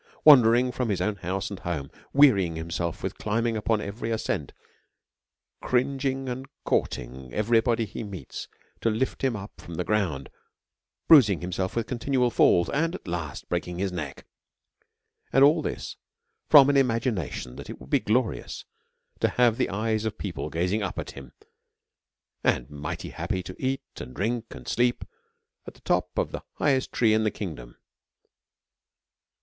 wandering 0.25 0.71
from 0.71 0.89
his 0.89 0.99
own 0.99 1.17
house 1.17 1.51
and 1.51 1.59
home, 1.59 1.91
wearying 2.11 2.55
himself 2.55 3.03
with 3.03 3.19
climbing 3.19 3.55
upon 3.55 3.79
every 3.79 4.09
ascent, 4.09 4.51
cringing 5.61 6.27
and 6.27 6.47
courting 6.65 7.31
every 7.31 7.61
body 7.61 7.85
he 7.85 8.03
meets, 8.03 8.47
to 8.79 8.89
lift 8.89 9.23
him 9.23 9.35
up 9.35 9.61
from 9.61 9.75
the 9.75 9.83
ground, 9.83 10.31
bruising 11.07 11.41
himself 11.41 11.75
with 11.75 11.85
continual 11.85 12.31
falls, 12.31 12.67
and 12.71 12.95
at 12.95 13.07
last 13.07 13.47
breaking 13.47 13.77
his 13.77 13.91
neck? 13.91 14.25
And 15.31 15.43
all 15.43 15.61
this 15.61 15.97
from 16.47 16.71
an 16.71 16.77
imagination 16.77 17.55
that 17.57 17.69
it 17.69 17.79
would 17.79 17.91
be 17.91 17.99
glorious 17.99 18.65
to 19.19 19.27
have 19.29 19.57
the 19.57 19.69
eyes 19.69 20.03
of 20.03 20.17
people 20.17 20.49
gazing 20.49 20.81
up 20.81 20.97
at 20.97 21.11
him, 21.11 21.31
and 22.43 22.67
mighty 22.71 23.09
happy 23.09 23.43
to 23.43 23.55
eat, 23.59 23.83
and 23.97 24.15
drink, 24.15 24.45
and 24.55 24.67
sleep, 24.67 25.05
at 25.67 25.75
the 25.75 25.81
top 25.81 26.17
of 26.17 26.31
the 26.31 26.41
highest 26.53 26.91
trees 26.91 27.13
in 27.15 27.23
the 27.23 27.29
kingdom. 27.29 27.77